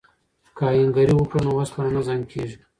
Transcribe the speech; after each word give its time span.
که 0.55 0.63
آهنګري 0.71 1.13
وکړو 1.15 1.43
نو 1.45 1.51
اوسپنه 1.57 1.89
نه 1.95 2.01
زنګ 2.07 2.23
کیږي. 2.31 2.57